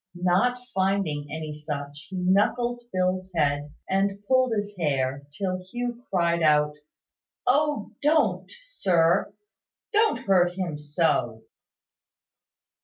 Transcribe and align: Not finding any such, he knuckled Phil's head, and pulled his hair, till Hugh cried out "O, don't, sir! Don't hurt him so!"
Not 0.15 0.57
finding 0.73 1.27
any 1.31 1.53
such, 1.53 2.07
he 2.09 2.15
knuckled 2.15 2.81
Phil's 2.91 3.31
head, 3.35 3.71
and 3.87 4.25
pulled 4.27 4.51
his 4.51 4.75
hair, 4.75 5.27
till 5.31 5.63
Hugh 5.63 6.03
cried 6.09 6.41
out 6.41 6.73
"O, 7.45 7.91
don't, 8.01 8.51
sir! 8.63 9.31
Don't 9.93 10.21
hurt 10.25 10.53
him 10.53 10.79
so!" 10.79 11.43